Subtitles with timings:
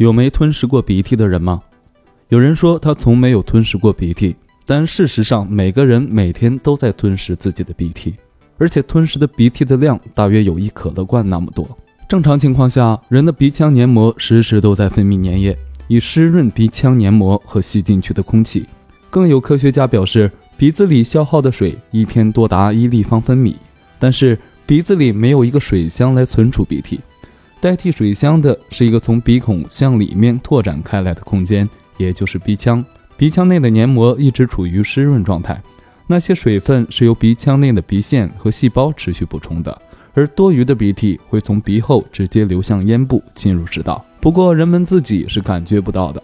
[0.00, 1.60] 有没吞食过鼻涕的人吗？
[2.30, 4.34] 有人说他从没有吞食过鼻涕，
[4.64, 8.14] 但事实上每个人每天都在吞食自己的鼻涕，
[8.56, 11.68] 而且吞食的鼻涕的量大约有一可乐罐那么多。
[12.08, 15.54] 正常情况下，人的鼻腔黏膜时时都在分泌粘液，
[15.86, 18.64] 以湿润鼻腔黏膜和吸进去的空气。
[19.10, 23.54] 更有科学家表示，鼻子里消耗的水一天多达一立方分米，
[23.98, 27.00] 但是鼻子里没有一个水箱来存储鼻涕。
[27.60, 31.68] 代替水箱的是一个从鼻孔向里面拓展开来的空间，
[31.98, 32.82] 也就是鼻腔。
[33.18, 35.62] 鼻腔内的黏膜一直处于湿润状态，
[36.06, 39.78] 那些水分是由鼻腔内的鼻腺和细胞持续补充的，
[40.14, 44.02] 而多余的鼻涕会从鼻后直接流向咽部进入食道。
[44.22, 46.22] 不过人们自己是感觉不到的，